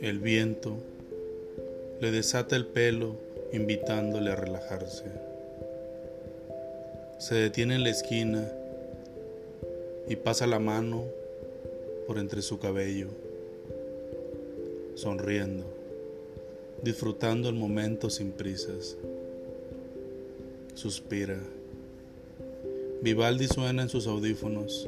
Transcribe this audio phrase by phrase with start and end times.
[0.00, 0.76] El viento
[2.00, 3.16] le desata el pelo
[3.52, 5.06] invitándole a relajarse.
[7.18, 8.48] Se detiene en la esquina
[10.08, 11.04] y pasa la mano
[12.06, 13.08] por entre su cabello,
[14.94, 15.64] sonriendo,
[16.82, 18.96] disfrutando el momento sin prisas.
[20.74, 21.40] Suspira.
[23.08, 24.86] Vivaldi suena en sus audífonos.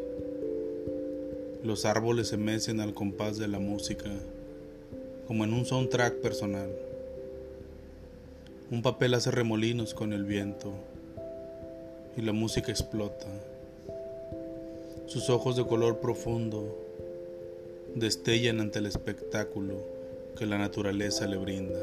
[1.64, 4.10] Los árboles se mecen al compás de la música
[5.26, 6.68] como en un soundtrack personal.
[8.70, 10.70] Un papel hace remolinos con el viento
[12.14, 13.26] y la música explota.
[15.06, 16.76] Sus ojos de color profundo
[17.94, 19.76] destellan ante el espectáculo
[20.36, 21.80] que la naturaleza le brinda.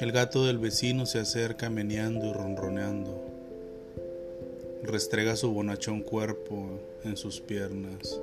[0.00, 3.23] El gato del vecino se acerca meneando y ronroneando.
[4.86, 8.20] Restrega su bonachón cuerpo en sus piernas.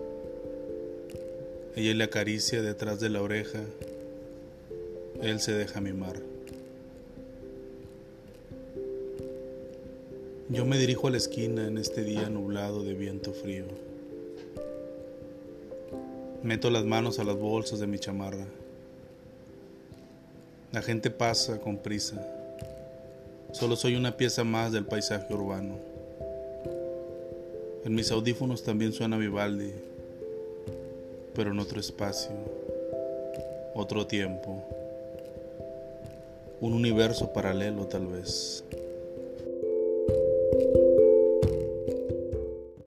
[1.76, 3.60] Ella le acaricia detrás de la oreja.
[5.24, 6.22] Él se deja mimar.
[10.50, 13.66] Yo me dirijo a la esquina en este día nublado de viento frío.
[16.44, 18.46] Meto las manos a las bolsas de mi chamarra.
[20.72, 22.24] La gente pasa con prisa.
[23.52, 25.91] Solo soy una pieza más del paisaje urbano.
[27.84, 29.72] En mis audífonos también suena Vivaldi
[31.34, 32.32] pero en otro espacio,
[33.74, 34.64] otro tiempo,
[36.60, 38.64] un universo paralelo tal vez.